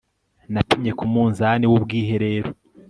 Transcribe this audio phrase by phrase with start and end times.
[0.53, 2.49] Napimye ku munzani wubwiherero